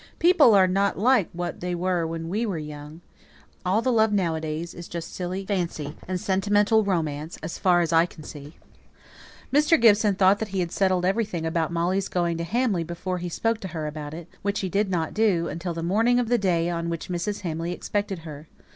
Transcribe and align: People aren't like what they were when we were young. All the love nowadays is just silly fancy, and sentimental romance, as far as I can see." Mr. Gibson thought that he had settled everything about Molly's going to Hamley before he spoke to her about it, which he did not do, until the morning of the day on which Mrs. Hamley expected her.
People 0.17 0.55
aren't 0.55 0.97
like 0.97 1.29
what 1.31 1.59
they 1.59 1.75
were 1.75 2.07
when 2.07 2.27
we 2.27 2.43
were 2.43 2.57
young. 2.57 3.01
All 3.63 3.83
the 3.83 3.91
love 3.91 4.11
nowadays 4.11 4.73
is 4.73 4.87
just 4.87 5.13
silly 5.13 5.45
fancy, 5.45 5.95
and 6.07 6.19
sentimental 6.19 6.83
romance, 6.83 7.37
as 7.43 7.59
far 7.59 7.81
as 7.81 7.93
I 7.93 8.07
can 8.07 8.23
see." 8.23 8.55
Mr. 9.53 9.79
Gibson 9.79 10.15
thought 10.15 10.39
that 10.39 10.47
he 10.47 10.59
had 10.59 10.71
settled 10.71 11.05
everything 11.05 11.45
about 11.45 11.71
Molly's 11.71 12.07
going 12.07 12.37
to 12.39 12.43
Hamley 12.43 12.83
before 12.83 13.19
he 13.19 13.29
spoke 13.29 13.59
to 13.59 13.67
her 13.77 13.85
about 13.85 14.15
it, 14.15 14.27
which 14.41 14.61
he 14.61 14.69
did 14.69 14.89
not 14.89 15.13
do, 15.13 15.47
until 15.47 15.75
the 15.75 15.83
morning 15.83 16.19
of 16.19 16.29
the 16.29 16.39
day 16.39 16.67
on 16.67 16.89
which 16.89 17.07
Mrs. 17.09 17.41
Hamley 17.41 17.71
expected 17.71 18.21
her. 18.25 18.47